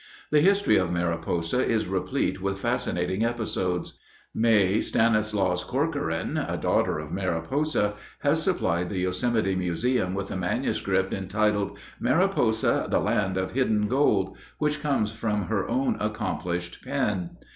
The 0.31 0.41
history 0.41 0.77
of 0.77 0.91
Mariposa 0.91 1.59
is 1.63 1.85
replete 1.85 2.41
with 2.41 2.57
fascinating 2.57 3.23
episodes. 3.23 3.99
May 4.33 4.79
Stanislas 4.79 5.63
Corcoran, 5.63 6.37
a 6.39 6.57
daughter 6.57 6.97
of 6.97 7.11
Mariposa, 7.11 7.93
has 8.21 8.41
supplied 8.41 8.89
the 8.89 8.97
Yosemite 8.97 9.53
Museum 9.53 10.15
with 10.15 10.31
a 10.31 10.35
manuscript 10.35 11.13
entitled 11.13 11.77
"Mariposa, 11.99 12.87
the 12.89 12.99
Land 12.99 13.37
of 13.37 13.51
Hidden 13.51 13.87
Gold," 13.89 14.35
which 14.57 14.81
comes 14.81 15.11
from 15.11 15.43
her 15.49 15.67
own 15.69 15.97
accomplished 15.99 16.83
pen. 16.83 17.37